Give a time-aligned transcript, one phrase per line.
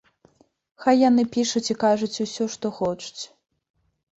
[0.85, 3.23] Хай яны пішуць і кажуць усё, што хочуць.